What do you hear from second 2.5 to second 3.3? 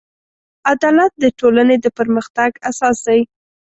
اساس دی.